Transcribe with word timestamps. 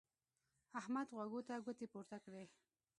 احمد 0.79 1.07
غوږو 1.15 1.41
ته 1.47 1.53
ګوتې 1.65 1.85
پورته 1.91 2.17
کړې. 2.25 2.43